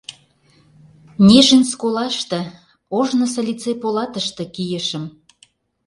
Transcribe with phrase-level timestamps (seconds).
[1.27, 2.41] Нежинск олаште,
[2.97, 5.03] ожнысо лицей полатыште, кийышым.